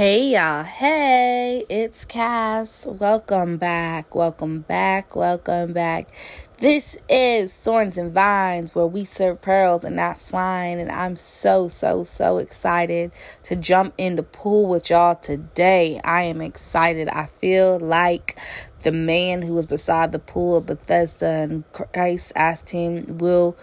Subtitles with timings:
[0.00, 2.86] Hey y'all, hey, it's Cass.
[2.86, 6.08] Welcome back, welcome back, welcome back.
[6.56, 10.78] This is Thorns and Vines where we serve pearls and not swine.
[10.78, 16.00] And I'm so, so, so excited to jump in the pool with y'all today.
[16.02, 17.10] I am excited.
[17.10, 18.38] I feel like
[18.80, 23.54] the man who was beside the pool of Bethesda and Christ asked him, Will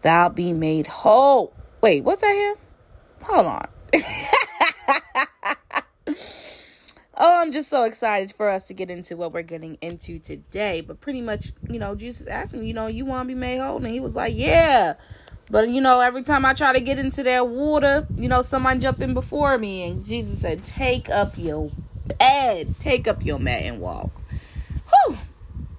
[0.00, 1.52] thou be made whole?
[1.82, 3.26] Wait, what's that him?
[3.26, 3.66] Hold on.
[7.22, 10.80] oh, I'm just so excited for us to get into what we're getting into today.
[10.80, 13.58] But pretty much, you know, Jesus asked him, you know, you want to be made
[13.58, 13.76] whole?
[13.76, 14.94] And he was like, yeah.
[15.48, 18.80] But, you know, every time I try to get into that water, you know, someone
[18.80, 19.86] jump in before me.
[19.86, 21.70] And Jesus said, take up your
[22.18, 24.10] bed, take up your mat and walk.
[24.90, 25.16] Whew.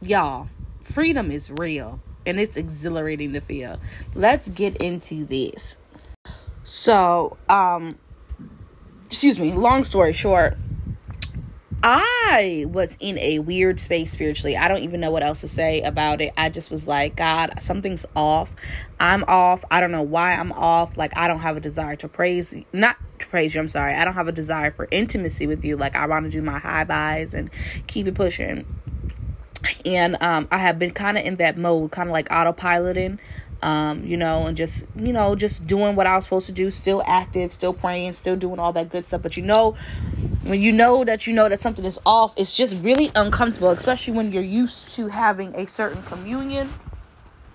[0.02, 0.48] Y'all,
[0.80, 3.82] freedom is real and it's exhilarating to feel.
[4.16, 5.76] Let's get into this.
[6.64, 7.98] So, um,
[9.08, 10.58] excuse me, long story short,
[11.86, 14.56] I was in a weird space spiritually.
[14.56, 16.32] I don't even know what else to say about it.
[16.38, 18.56] I just was like, God, something's off.
[19.02, 19.66] I'm off.
[19.70, 20.96] I don't know why I'm off.
[20.96, 23.60] Like, I don't have a desire to praise, not to praise you.
[23.60, 23.96] I'm sorry.
[23.96, 25.76] I don't have a desire for intimacy with you.
[25.76, 27.52] Like, I want to do my high buys and
[27.86, 28.66] keep it pushing.
[29.86, 33.20] And um, I have been kind of in that mode, kind of like autopiloting
[33.64, 36.70] um, you know, and just, you know, just doing what I was supposed to do,
[36.70, 39.24] still active, still praying, still doing all that good stuff.
[39.24, 39.76] But you know,
[40.44, 44.14] when you know that you know that something is off, it's just really uncomfortable, especially
[44.14, 46.70] when you're used to having a certain communion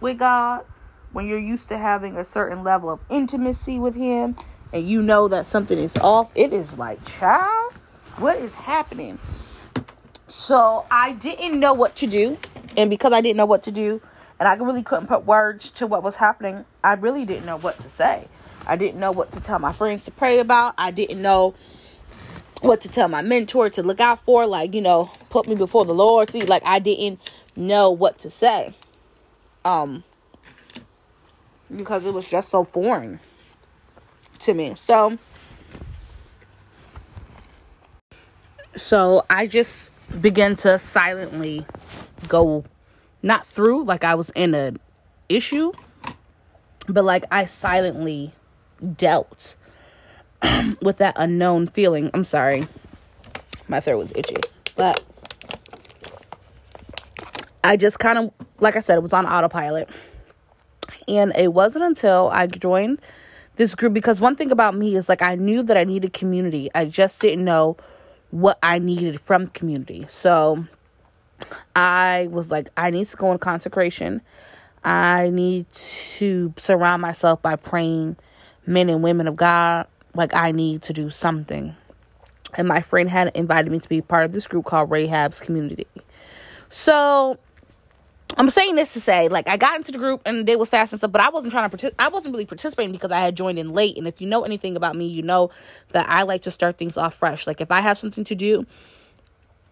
[0.01, 0.65] with God,
[1.13, 4.37] when you're used to having a certain level of intimacy with Him,
[4.73, 6.33] and you know that something is off.
[6.35, 7.75] It is like, child,
[8.17, 9.19] what is happening?
[10.27, 12.39] So I didn't know what to do.
[12.77, 14.01] And because I didn't know what to do,
[14.39, 16.65] and I really couldn't put words to what was happening.
[16.85, 18.29] I really didn't know what to say.
[18.67, 20.75] I didn't know what to tell my friends to pray about.
[20.79, 21.55] I didn't know
[22.61, 25.85] what to tell my mentor to look out for, like, you know, put me before
[25.85, 26.31] the Lord.
[26.31, 27.21] See, like I didn't
[27.57, 28.75] know what to say.
[29.65, 30.05] Um
[31.75, 33.21] because it was just so foreign
[34.41, 34.75] to me.
[34.77, 35.19] So
[38.75, 39.91] so I just
[40.21, 41.67] began to silently
[42.29, 42.65] go
[43.23, 44.79] not through like I was in an
[45.29, 45.73] issue,
[46.89, 48.33] but like I silently
[48.97, 49.57] dealt
[50.83, 52.11] with that unknown feeling.
[52.15, 52.67] I'm sorry.
[53.69, 54.37] My throat was itchy.
[54.77, 55.03] But
[57.65, 59.89] I just kind of like I said it was on autopilot.
[61.07, 63.01] And it wasn't until I joined
[63.57, 66.71] this group because one thing about me is like I knew that I needed community.
[66.75, 67.77] I just didn't know
[68.31, 70.07] what I needed from community.
[70.09, 70.65] So
[71.75, 74.23] I was like, I need to go in consecration.
[74.85, 78.17] I need to surround myself by praying
[78.67, 79.87] men and women of God.
[80.19, 81.77] Like, I need to do something.
[82.55, 85.87] And my friend had invited me to be part of this group called Rahab's Community.
[86.69, 87.39] So,
[88.37, 90.93] I'm saying this to say, like, I got into the group and they was fast
[90.93, 93.37] and stuff, but I wasn't trying to partic- I wasn't really participating because I had
[93.37, 93.97] joined in late.
[93.97, 95.53] And if you know anything about me, you know
[95.93, 97.47] that I like to start things off fresh.
[97.47, 98.67] Like, if I have something to do,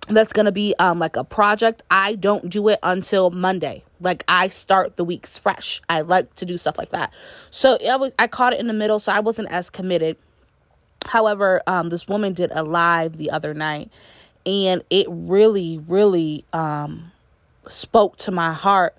[0.09, 4.47] that's to be um like a project i don't do it until monday like i
[4.47, 7.13] start the weeks fresh i like to do stuff like that
[7.51, 10.17] so I, was, I caught it in the middle so i wasn't as committed
[11.05, 13.91] however um this woman did a live the other night
[14.45, 17.13] and it really really um
[17.69, 18.97] spoke to my heart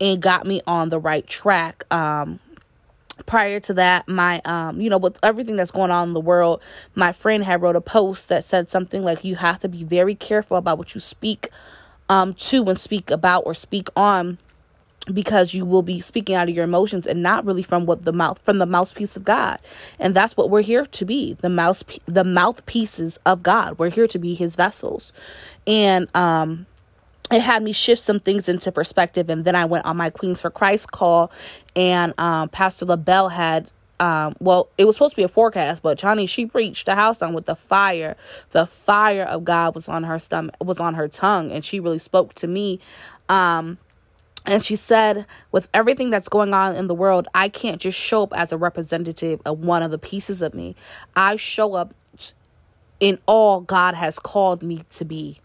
[0.00, 1.84] and got me on the right track.
[1.92, 2.40] Um
[3.26, 6.60] prior to that my um you know with everything that's going on in the world
[6.94, 10.14] my friend had wrote a post that said something like you have to be very
[10.14, 11.50] careful about what you speak
[12.08, 14.38] um to and speak about or speak on
[15.12, 18.12] because you will be speaking out of your emotions and not really from what the
[18.12, 19.58] mouth from the mouthpiece of God.
[19.98, 23.78] And that's what we're here to be, the mouth the mouthpieces of God.
[23.78, 25.12] We're here to be his vessels.
[25.66, 26.66] And um
[27.30, 30.40] it had me shift some things into perspective and then i went on my queens
[30.40, 31.30] for christ call
[31.76, 35.98] and um, pastor labelle had um, well it was supposed to be a forecast but
[35.98, 38.16] johnny she preached the house down with the fire
[38.50, 41.98] the fire of god was on her stomach was on her tongue and she really
[41.98, 42.80] spoke to me
[43.28, 43.78] um,
[44.46, 48.22] and she said, with everything that's going on in the world, I can't just show
[48.22, 50.76] up as a representative of one of the pieces of me.
[51.14, 51.94] I show up
[53.00, 55.38] in all God has called me to be.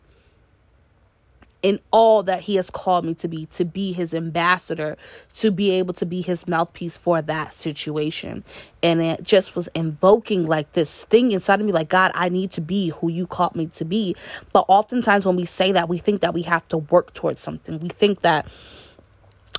[1.61, 4.97] In all that he has called me to be to be his ambassador
[5.37, 8.43] to be able to be his mouthpiece for that situation.
[8.83, 12.51] And it just was invoking like this thing inside of me like god i need
[12.51, 14.15] to be who you called me to be.
[14.53, 17.79] But oftentimes when we say that we think that we have to work towards something.
[17.79, 18.45] We think that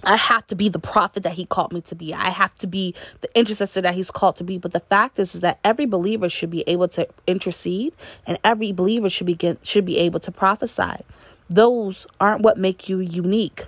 [0.05, 2.15] I have to be the prophet that he called me to be.
[2.15, 4.59] I have to be the intercessor that he's called to be.
[4.59, 7.93] But the fact is, is that every believer should be able to intercede
[8.27, 11.03] and every believer should be get, should be able to prophesy.
[11.49, 13.67] Those aren't what make you unique.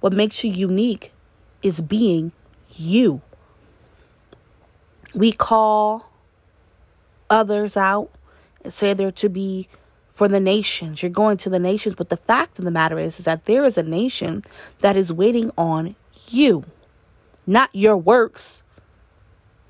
[0.00, 1.12] What makes you unique
[1.62, 2.32] is being
[2.76, 3.22] you.
[5.14, 6.10] We call
[7.30, 8.10] others out
[8.62, 9.68] and say they're to be
[10.16, 11.02] for the nations.
[11.02, 11.94] You're going to the nations.
[11.94, 14.44] But the fact of the matter is, is that there is a nation
[14.80, 15.94] that is waiting on
[16.30, 16.64] you,
[17.46, 18.62] not your works,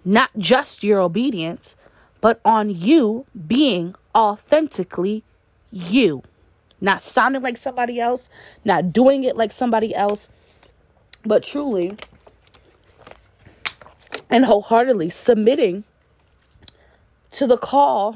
[0.04, 1.74] not just your obedience,
[2.20, 5.24] but on you being authentically
[5.72, 6.22] you.
[6.80, 8.30] Not sounding like somebody else,
[8.64, 10.28] not doing it like somebody else,
[11.24, 11.96] but truly
[14.30, 15.82] and wholeheartedly submitting
[17.32, 18.14] to the call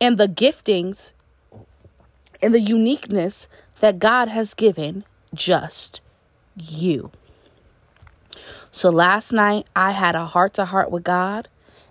[0.00, 1.12] and the giftings
[2.42, 3.48] and the uniqueness
[3.80, 5.04] that God has given
[5.34, 6.00] just
[6.56, 7.10] you.
[8.70, 11.48] So last night, I had a heart to heart with God,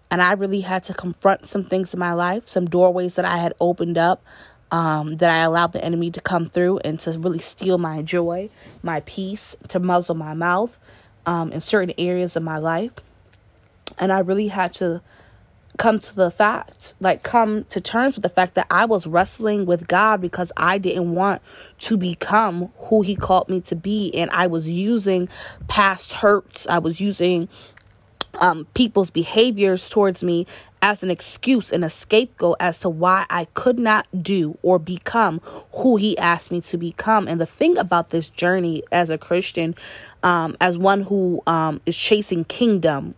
[0.10, 3.38] and I really had to confront some things in my life, some doorways that I
[3.38, 4.24] had opened up
[4.72, 8.50] um, that I allowed the enemy to come through and to really steal my joy,
[8.84, 10.78] my peace, to muzzle my mouth
[11.26, 12.92] um, in certain areas of my life.
[13.98, 15.02] And I really had to
[15.80, 19.66] come to the fact, like come to terms with the fact that I was wrestling
[19.66, 21.42] with God because I didn't want
[21.80, 24.14] to become who He called me to be.
[24.14, 25.30] And I was using
[25.68, 27.48] past hurts, I was using
[28.36, 30.46] um, people's behaviors towards me
[30.82, 35.40] as an excuse and a scapegoat as to why I could not do or become
[35.74, 37.28] who he asked me to become.
[37.28, 39.76] And the thing about this journey as a Christian,
[40.24, 43.16] um, as one who um, is chasing kingdom,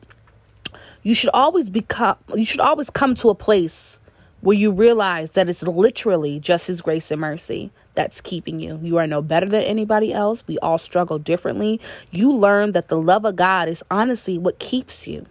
[1.04, 4.00] you should always become you should always come to a place
[4.42, 8.80] where you realize that it's literally just his grace and mercy that's keeping you.
[8.82, 10.44] You are no better than anybody else.
[10.48, 11.80] We all struggle differently.
[12.10, 15.26] You learn that the love of God is honestly what keeps you.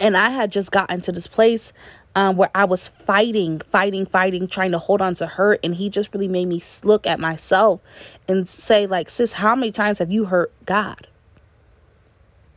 [0.00, 1.72] And I had just gotten to this place
[2.14, 5.60] um, where I was fighting, fighting, fighting, trying to hold on to hurt.
[5.62, 7.80] And he just really made me look at myself
[8.28, 11.06] and say, like, sis, how many times have you hurt God?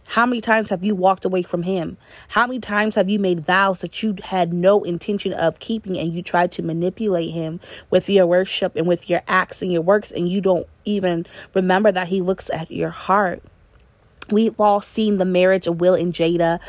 [0.07, 1.97] How many times have you walked away from Him?
[2.27, 6.13] How many times have you made vows that you had no intention of keeping and
[6.13, 7.59] you tried to manipulate Him
[7.89, 11.91] with your worship and with your acts and your works and you don't even remember
[11.91, 13.41] that He looks at your heart?
[14.31, 16.59] We've all seen the marriage of Will and Jada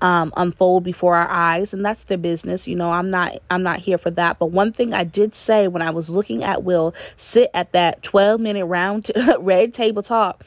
[0.00, 3.78] um, unfold before our eyes and that's their business you know i'm not i'm not
[3.78, 6.94] here for that but one thing i did say when i was looking at will
[7.16, 10.44] sit at that 12 minute round red table talk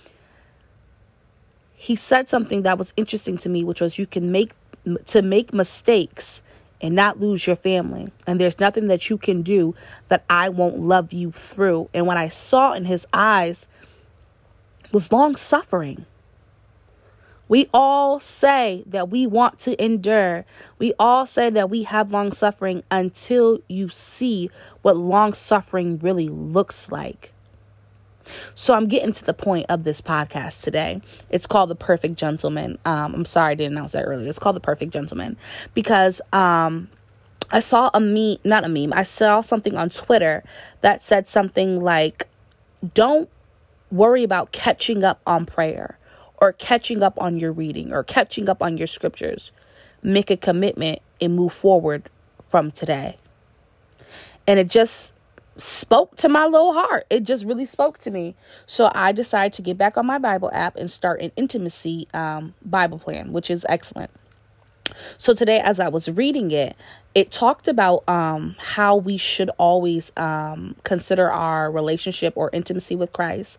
[1.79, 4.51] he said something that was interesting to me, which was you can make
[5.05, 6.41] to make mistakes
[6.81, 8.11] and not lose your family.
[8.27, 9.73] And there's nothing that you can do
[10.09, 11.89] that I won't love you through.
[11.93, 13.65] And what I saw in his eyes
[14.91, 16.05] was long suffering.
[17.47, 20.45] We all say that we want to endure.
[20.79, 24.49] We all say that we have long suffering until you see
[24.81, 27.31] what long suffering really looks like.
[28.55, 31.01] So I'm getting to the point of this podcast today.
[31.29, 32.77] It's called The Perfect Gentleman.
[32.85, 34.27] Um, I'm sorry I didn't announce that earlier.
[34.27, 35.37] It's called The Perfect Gentleman
[35.73, 36.89] because um,
[37.51, 40.43] I saw a meme, not a meme, I saw something on Twitter
[40.81, 42.27] that said something like,
[42.93, 43.29] don't
[43.91, 45.97] worry about catching up on prayer
[46.41, 49.51] or catching up on your reading or catching up on your scriptures.
[50.03, 52.09] Make a commitment and move forward
[52.47, 53.17] from today.
[54.47, 55.13] And it just
[55.59, 57.05] spoke to my little heart.
[57.09, 58.35] It just really spoke to me.
[58.65, 62.53] So I decided to get back on my Bible app and start an intimacy um,
[62.63, 64.11] Bible plan, which is excellent.
[65.17, 66.75] So today, as I was reading it,
[67.13, 73.13] it talked about um, how we should always um, consider our relationship or intimacy with
[73.13, 73.57] Christ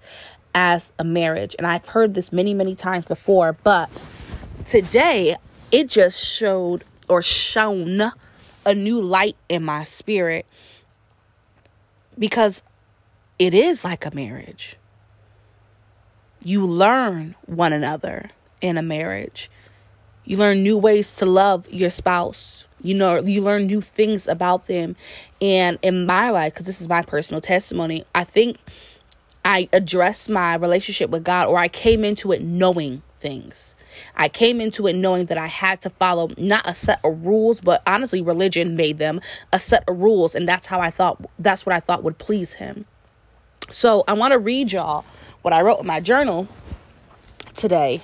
[0.55, 1.55] as a marriage.
[1.59, 3.89] And I've heard this many, many times before, but
[4.65, 5.37] today
[5.71, 8.13] it just showed or shone
[8.67, 10.47] a new light in my spirit
[12.21, 12.63] because
[13.41, 14.77] it is like a marriage.
[16.45, 19.51] You learn one another in a marriage.
[20.25, 22.67] You learn new ways to love your spouse.
[22.83, 24.95] You know, you learn new things about them.
[25.41, 28.59] And in my life, because this is my personal testimony, I think
[29.45, 33.75] I addressed my relationship with God or I came into it knowing things.
[34.17, 37.61] I came into it knowing that I had to follow not a set of rules,
[37.61, 39.21] but honestly, religion made them
[39.53, 40.35] a set of rules.
[40.35, 42.85] And that's how I thought, that's what I thought would please him.
[43.69, 45.05] So I want to read y'all
[45.43, 46.49] what I wrote in my journal
[47.55, 48.01] today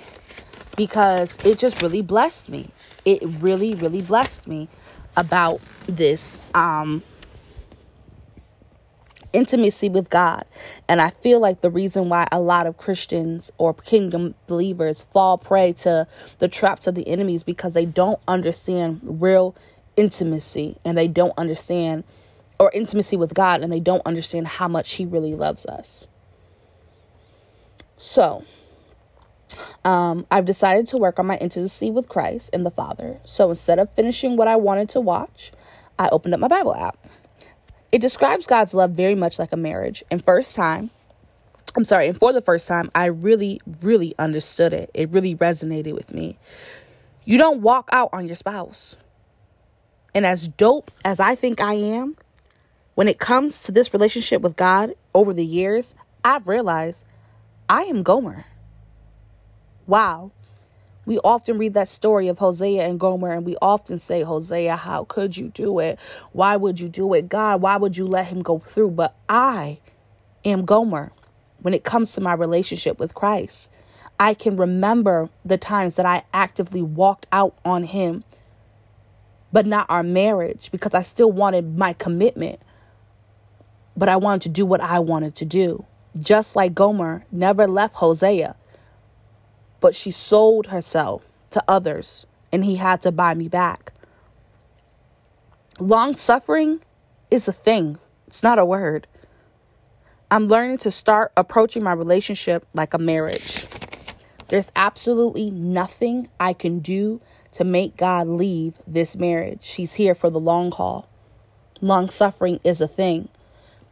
[0.75, 2.69] because it just really blessed me.
[3.03, 4.69] It really, really blessed me
[5.17, 7.03] about this um
[9.33, 10.45] intimacy with God.
[10.87, 15.37] And I feel like the reason why a lot of Christians or kingdom believers fall
[15.37, 16.07] prey to
[16.39, 19.55] the traps of the enemies because they don't understand real
[19.95, 22.03] intimacy and they don't understand
[22.59, 26.07] or intimacy with God and they don't understand how much he really loves us.
[27.97, 28.45] So,
[29.83, 33.19] um, I've decided to work on my intimacy with Christ and the Father.
[33.23, 35.51] So instead of finishing what I wanted to watch,
[35.97, 36.97] I opened up my Bible app.
[37.91, 40.03] It describes God's love very much like a marriage.
[40.11, 40.89] And first time,
[41.75, 44.89] I'm sorry, and for the first time, I really, really understood it.
[44.93, 46.37] It really resonated with me.
[47.25, 48.95] You don't walk out on your spouse.
[50.13, 52.17] And as dope as I think I am,
[52.95, 57.05] when it comes to this relationship with God over the years, I've realized
[57.69, 58.45] I am Gomer.
[59.85, 60.31] Wow.
[61.07, 65.05] We often read that story of Hosea and Gomer, and we often say, Hosea, how
[65.05, 65.97] could you do it?
[66.33, 67.29] Why would you do it?
[67.29, 68.91] God, why would you let him go through?
[68.91, 69.79] But I
[70.43, 71.13] am Gomer
[71.61, 73.69] when it comes to my relationship with Christ.
[74.19, 78.25] I can remember the times that I actively walked out on him,
[79.53, 82.59] but not our marriage because I still wanted my commitment.
[83.95, 85.85] But I wanted to do what I wanted to do.
[86.19, 88.57] Just like Gomer never left Hosea
[89.79, 93.93] but she sold herself to others and he had to buy me back.
[95.79, 96.81] Long suffering
[97.29, 99.07] is a thing, it's not a word.
[100.29, 103.65] I'm learning to start approaching my relationship like a marriage.
[104.49, 107.21] There's absolutely nothing I can do
[107.53, 109.69] to make God leave this marriage.
[109.71, 111.07] He's here for the long haul.
[111.81, 113.29] Long suffering is a thing.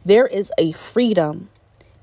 [0.04, 1.48] There is a freedom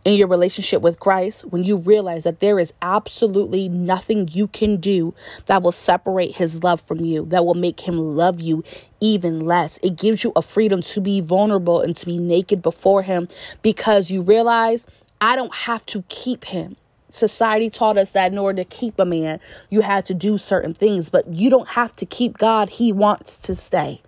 [0.05, 4.77] in your relationship with Christ when you realize that there is absolutely nothing you can
[4.77, 5.13] do
[5.45, 8.63] that will separate his love from you, that will make him love you
[9.00, 9.79] even less.
[9.81, 13.27] It gives you a freedom to be vulnerable and to be naked before him
[13.62, 14.86] because you realize
[15.22, 16.75] I don't have to keep him.
[17.10, 20.74] Society taught us that in order to keep a man, you had to do certain
[20.74, 22.69] things, but you don't have to keep God.
[22.69, 24.01] He wants to stay.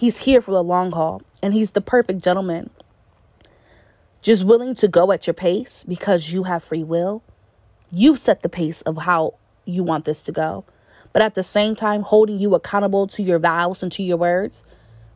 [0.00, 2.70] He's here for the long haul, and he's the perfect gentleman
[4.22, 7.22] just willing to go at your pace because you have free will.
[7.92, 9.34] You set the pace of how
[9.64, 10.64] you want this to go.
[11.12, 14.62] But at the same time, holding you accountable to your vows and to your words,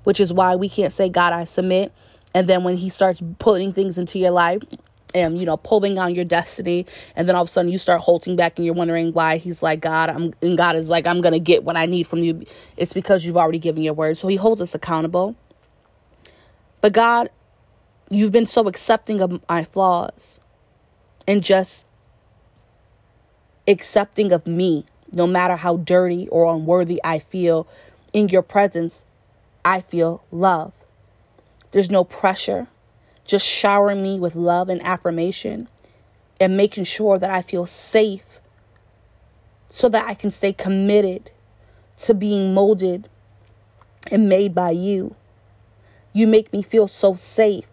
[0.05, 1.93] which is why we can't say, God, I submit.
[2.35, 4.63] And then when He starts putting things into your life,
[5.15, 8.01] and you know pulling on your destiny and then all of a sudden you start
[8.01, 11.21] halting back and you're wondering why he's like god i'm and god is like i'm
[11.21, 12.43] gonna get what i need from you
[12.79, 15.37] it's because you've already given your word so he holds us accountable
[16.81, 17.29] but god
[18.13, 20.39] You've been so accepting of my flaws
[21.27, 21.87] and just
[23.67, 27.67] accepting of me, no matter how dirty or unworthy I feel.
[28.13, 29.07] In your presence,
[29.65, 30.75] I feel love.
[31.71, 32.67] There's no pressure,
[33.25, 35.69] just showering me with love and affirmation
[36.39, 38.41] and making sure that I feel safe
[39.71, 41.31] so that I can stay committed
[42.01, 43.09] to being molded
[44.11, 45.15] and made by you.
[46.13, 47.65] You make me feel so safe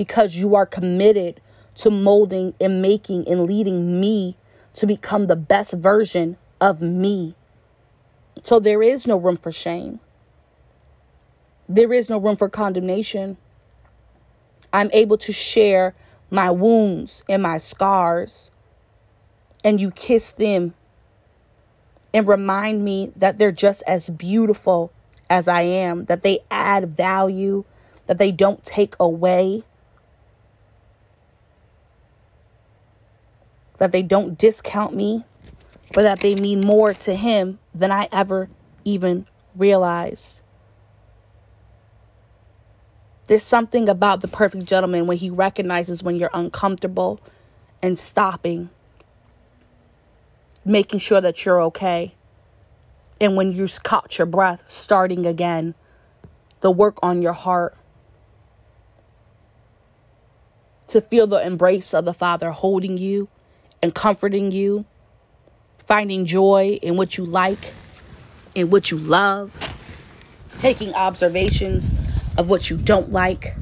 [0.00, 1.42] because you are committed
[1.74, 4.34] to molding and making and leading me
[4.72, 7.34] to become the best version of me.
[8.42, 10.00] So there is no room for shame.
[11.68, 13.36] There is no room for condemnation.
[14.72, 15.94] I'm able to share
[16.30, 18.50] my wounds and my scars,
[19.62, 20.72] and you kiss them
[22.14, 24.94] and remind me that they're just as beautiful
[25.28, 27.66] as I am, that they add value,
[28.06, 29.64] that they don't take away.
[33.80, 35.24] That they don't discount me,
[35.94, 38.50] but that they mean more to him than I ever
[38.84, 40.40] even realized.
[43.26, 47.20] There's something about the perfect gentleman when he recognizes when you're uncomfortable
[47.82, 48.68] and stopping,
[50.62, 52.12] making sure that you're okay.
[53.18, 55.74] And when you caught your breath, starting again,
[56.60, 57.78] the work on your heart.
[60.88, 63.28] To feel the embrace of the Father holding you
[63.82, 64.84] and comforting you,
[65.86, 67.72] finding joy in what you like,
[68.54, 69.56] in what you love,
[70.58, 71.94] taking observations
[72.36, 73.56] of what you don't like,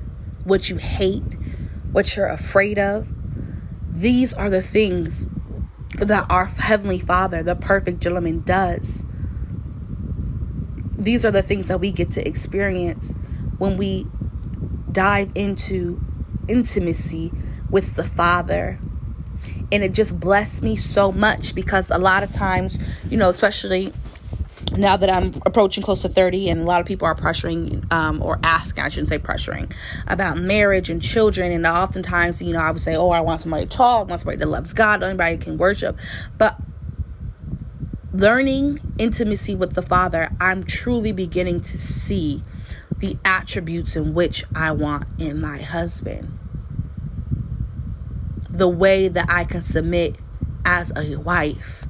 [0.44, 1.34] what you hate,
[1.92, 3.06] what you're afraid of.
[3.90, 5.28] These are the things
[5.98, 9.04] that our Heavenly Father, the perfect gentleman, does.
[10.96, 13.14] These are the things that we get to experience
[13.58, 14.06] when we
[14.90, 16.00] dive into
[16.48, 17.32] intimacy
[17.70, 18.78] with the Father
[19.70, 22.78] and it just blessed me so much because a lot of times,
[23.10, 23.92] you know, especially
[24.76, 28.22] now that I'm approaching close to 30 and a lot of people are pressuring um,
[28.22, 29.72] or asking, I shouldn't say pressuring,
[30.06, 31.52] about marriage and children.
[31.52, 34.38] And oftentimes, you know, I would say, oh, I want somebody tall, I want somebody
[34.38, 35.98] that loves God, anybody can worship.
[36.36, 36.56] But
[38.12, 42.42] learning intimacy with the Father, I'm truly beginning to see
[42.98, 46.38] the attributes in which I want in my husband.
[48.58, 50.16] The way that I can submit
[50.64, 51.84] as a wife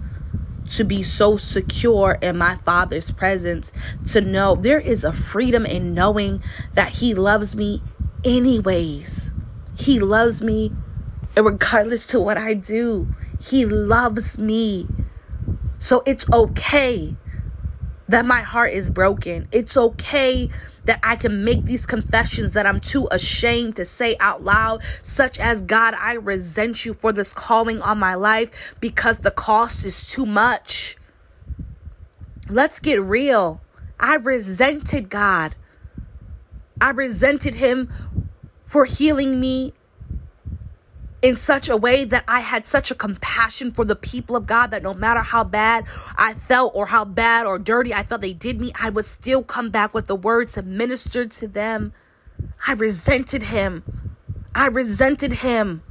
[0.73, 3.73] to be so secure in my father's presence,
[4.09, 6.43] to know there is a freedom in knowing
[6.75, 7.83] that he loves me
[8.23, 9.33] anyways.
[9.79, 10.73] He loves me
[11.35, 13.09] regardless to what I do.
[13.41, 14.87] He loves me.
[15.79, 17.17] So it's okay
[18.09, 19.49] that my heart is broken.
[19.53, 20.51] It's okay
[20.89, 25.39] that I can make these confessions that I'm too ashamed to say out loud, such
[25.39, 30.09] as God, I resent you for this calling on my life because the cost is
[30.09, 30.97] too much.
[32.49, 33.61] Let's get real.
[34.01, 35.57] I resented God.
[36.81, 37.93] I resented Him
[38.65, 39.75] for healing me
[41.21, 44.71] in such a way that I had such a compassion for the people of God
[44.71, 45.85] that no matter how bad
[46.17, 49.43] I felt or how bad or dirty I felt they did me, I would still
[49.43, 51.93] come back with the word to minister to them.
[52.67, 53.83] I resented him.
[54.55, 55.83] I resented him.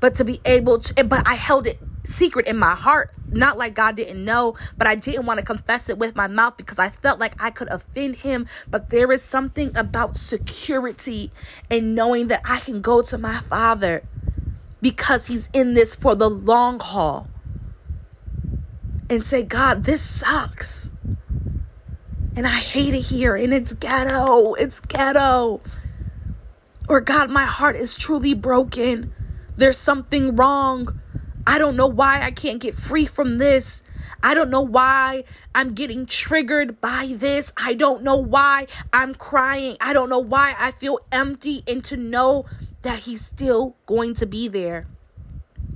[0.00, 3.10] But to be able to, but I held it secret in my heart.
[3.28, 6.56] Not like God didn't know, but I didn't want to confess it with my mouth
[6.56, 8.46] because I felt like I could offend him.
[8.68, 11.30] But there is something about security
[11.70, 14.02] and knowing that I can go to my father
[14.80, 17.28] because he's in this for the long haul
[19.08, 20.90] and say, God, this sucks.
[22.36, 23.34] And I hate it here.
[23.34, 24.54] And it's ghetto.
[24.54, 25.60] It's ghetto.
[26.88, 29.12] Or, God, my heart is truly broken.
[29.56, 31.00] There's something wrong.
[31.46, 33.82] I don't know why I can't get free from this.
[34.22, 35.24] I don't know why
[35.54, 37.52] I'm getting triggered by this.
[37.56, 39.76] I don't know why I'm crying.
[39.80, 42.46] I don't know why I feel empty and to know
[42.82, 44.86] that he's still going to be there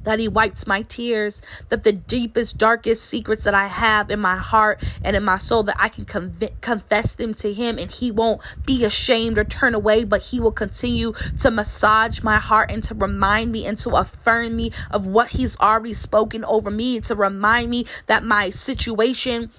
[0.05, 4.37] that he wipes my tears, that the deepest, darkest secrets that I have in my
[4.37, 8.11] heart and in my soul, that I can conv- confess them to him and he
[8.11, 12.83] won't be ashamed or turn away, but he will continue to massage my heart and
[12.85, 17.15] to remind me and to affirm me of what he's already spoken over me, to
[17.15, 19.51] remind me that my situation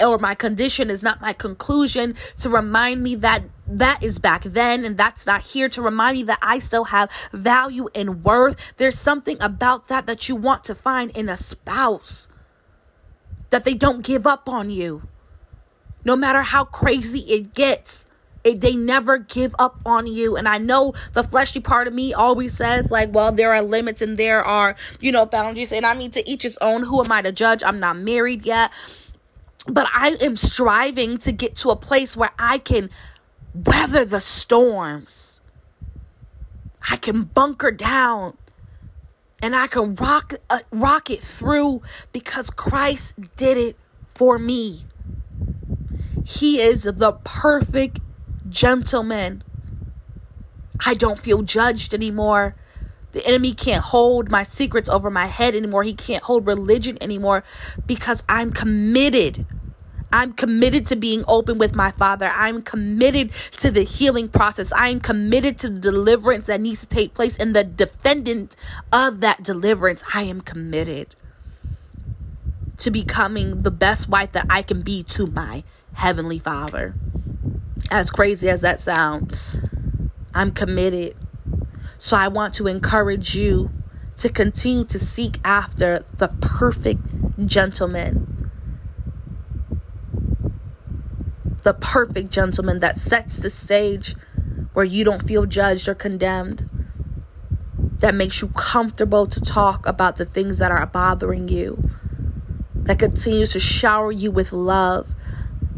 [0.00, 3.42] or my condition is not my conclusion to remind me that
[3.78, 7.10] that is back then and that's not here to remind me that I still have
[7.32, 8.72] value and worth.
[8.76, 12.28] There's something about that that you want to find in a spouse
[13.50, 15.02] that they don't give up on you.
[16.04, 18.04] No matter how crazy it gets,
[18.42, 20.36] it, they never give up on you.
[20.36, 24.02] And I know the fleshy part of me always says, like, well, there are limits
[24.02, 25.72] and there are, you know, boundaries.
[25.72, 26.82] And I mean, to each his own.
[26.82, 27.62] Who am I to judge?
[27.62, 28.72] I'm not married yet
[29.66, 32.90] but I am striving to get to a place where I can
[33.54, 35.40] weather the storms.
[36.90, 38.36] I can bunker down
[39.40, 43.76] and I can rock uh, rock it through because Christ did it
[44.14, 44.84] for me.
[46.24, 48.00] He is the perfect
[48.48, 49.42] gentleman.
[50.84, 52.54] I don't feel judged anymore.
[53.12, 55.82] The enemy can't hold my secrets over my head anymore.
[55.82, 57.44] He can't hold religion anymore
[57.86, 59.44] because I'm committed.
[60.12, 62.30] I'm committed to being open with my Father.
[62.32, 64.72] I'm committed to the healing process.
[64.72, 68.54] I am committed to the deliverance that needs to take place and the defendant
[68.92, 70.04] of that deliverance.
[70.14, 71.14] I am committed
[72.78, 76.94] to becoming the best wife that I can be to my Heavenly Father.
[77.90, 79.56] As crazy as that sounds,
[80.34, 81.16] I'm committed.
[81.98, 83.70] So I want to encourage you
[84.18, 87.00] to continue to seek after the perfect
[87.46, 88.31] gentleman.
[91.62, 94.14] The perfect gentleman that sets the stage
[94.72, 96.68] where you don't feel judged or condemned.
[97.98, 101.88] That makes you comfortable to talk about the things that are bothering you.
[102.74, 105.14] That continues to shower you with love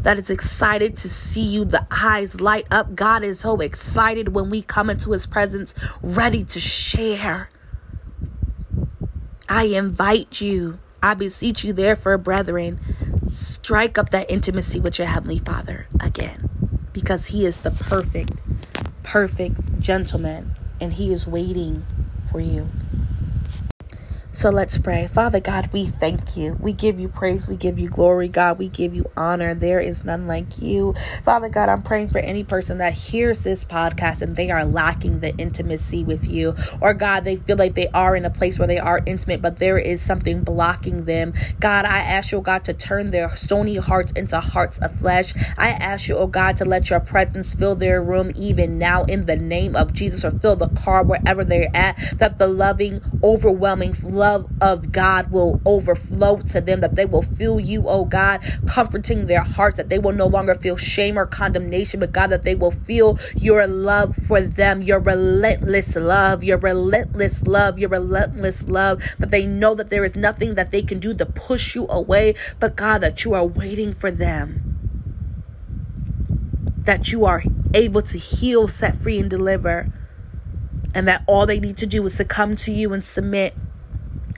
[0.05, 1.65] that is excited to see you.
[1.65, 2.93] The eyes light up.
[2.93, 7.49] God is so excited when we come into his presence, ready to share.
[9.49, 12.79] I invite you, I beseech you, therefore, brethren,
[13.31, 16.49] strike up that intimacy with your Heavenly Father again
[16.93, 18.33] because He is the perfect,
[19.03, 21.85] perfect gentleman and He is waiting
[22.31, 22.67] for you.
[24.35, 25.07] So let's pray.
[25.07, 26.57] Father God, we thank you.
[26.59, 27.47] We give you praise.
[27.47, 28.59] We give you glory, God.
[28.59, 29.53] We give you honor.
[29.53, 30.93] There is none like you.
[31.23, 35.21] Father God, I'm praying for any person that hears this podcast and they are lacking
[35.21, 36.53] the intimacy with you.
[36.81, 39.55] Or God, they feel like they are in a place where they are intimate, but
[39.55, 41.33] there is something blocking them.
[41.61, 45.33] God, I ask you, oh God, to turn their stony hearts into hearts of flesh.
[45.57, 49.27] I ask you, oh God, to let your presence fill their room even now in
[49.27, 53.95] the name of Jesus or fill the car wherever they're at, that the loving, overwhelming
[54.03, 58.43] love love of God will overflow to them, that they will feel you, oh God,
[58.67, 62.43] comforting their hearts, that they will no longer feel shame or condemnation, but God, that
[62.43, 68.67] they will feel your love for them, your relentless love, your relentless love, your relentless
[68.67, 71.87] love, that they know that there is nothing that they can do to push you
[71.87, 74.71] away, but God, that you are waiting for them.
[76.77, 77.43] That you are
[77.75, 79.85] able to heal, set free, and deliver
[80.95, 83.53] and that all they need to do is to come to you and submit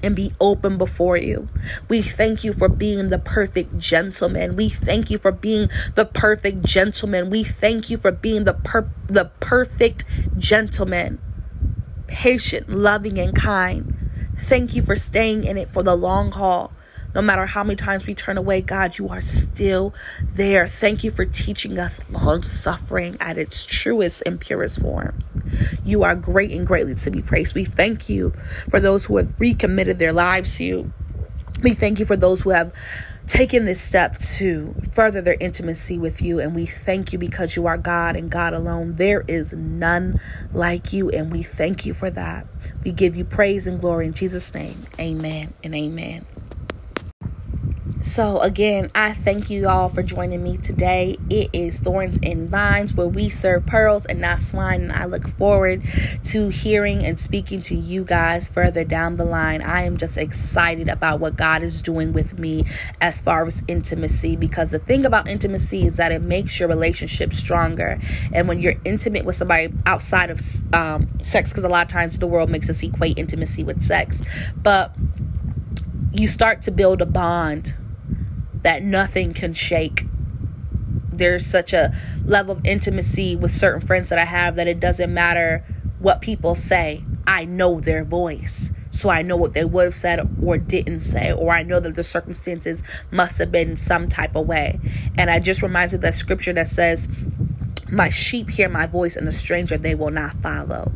[0.03, 1.49] and be open before you.
[1.89, 4.55] We thank you for being the perfect gentleman.
[4.55, 7.29] We thank you for being the perfect gentleman.
[7.29, 10.05] We thank you for being the per- the perfect
[10.37, 11.19] gentleman.
[12.07, 13.93] Patient, loving and kind.
[14.39, 16.71] Thank you for staying in it for the long haul.
[17.15, 19.93] No matter how many times we turn away, God, you are still
[20.33, 20.67] there.
[20.67, 25.29] Thank you for teaching us long suffering at its truest and purest forms.
[25.83, 27.55] You are great and greatly to be praised.
[27.55, 28.33] We thank you
[28.69, 30.91] for those who have recommitted their lives to you.
[31.63, 32.73] We thank you for those who have
[33.25, 36.39] taken this step to further their intimacy with you.
[36.39, 38.95] And we thank you because you are God and God alone.
[38.95, 40.19] There is none
[40.53, 41.09] like you.
[41.09, 42.47] And we thank you for that.
[42.83, 44.85] We give you praise and glory in Jesus' name.
[44.99, 46.25] Amen and amen.
[48.07, 51.17] So, again, I thank you all for joining me today.
[51.29, 54.83] It is Thorns and Vines where we serve pearls and not swine.
[54.83, 55.83] And I look forward
[56.23, 59.61] to hearing and speaking to you guys further down the line.
[59.61, 62.63] I am just excited about what God is doing with me
[63.01, 67.33] as far as intimacy because the thing about intimacy is that it makes your relationship
[67.33, 67.99] stronger.
[68.31, 70.39] And when you're intimate with somebody outside of
[70.73, 74.21] um, sex, because a lot of times the world makes us equate intimacy with sex,
[74.55, 74.95] but
[76.13, 77.75] you start to build a bond
[78.61, 80.05] that nothing can shake.
[81.11, 85.13] There's such a level of intimacy with certain friends that I have that it doesn't
[85.13, 85.63] matter
[85.99, 87.03] what people say.
[87.25, 88.71] I know their voice.
[88.91, 91.93] So I know what they would have said or didn't say, or I know that
[91.93, 94.79] the circumstances must have been some type of way.
[95.17, 97.07] And I just reminds me that scripture that says,
[97.91, 100.91] My sheep hear my voice, and the stranger they will not follow.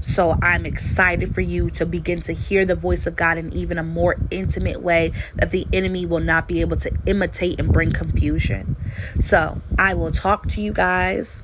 [0.00, 3.78] So I'm excited for you to begin to hear the voice of God in even
[3.78, 7.92] a more intimate way that the enemy will not be able to imitate and bring
[7.92, 8.76] confusion.
[9.18, 11.42] So I will talk to you guys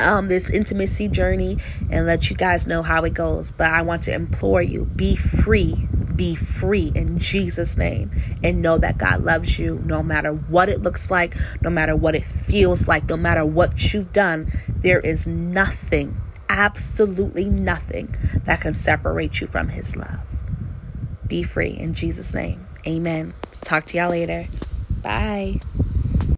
[0.00, 1.56] um this intimacy journey
[1.88, 3.50] and let you guys know how it goes.
[3.50, 8.10] But I want to implore you, be free be free in Jesus' name
[8.42, 12.14] and know that God loves you no matter what it looks like, no matter what
[12.14, 14.52] it feels like, no matter what you've done.
[14.68, 20.20] There is nothing absolutely nothing that can separate you from His love.
[21.26, 22.66] Be free in Jesus' name.
[22.86, 23.34] Amen.
[23.62, 24.46] Talk to y'all later.
[25.02, 25.60] Bye.